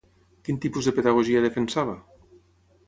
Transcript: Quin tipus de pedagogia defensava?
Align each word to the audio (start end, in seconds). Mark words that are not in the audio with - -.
Quin 0.47 0.57
tipus 0.63 0.89
de 0.89 0.93
pedagogia 1.01 1.45
defensava? 1.47 1.95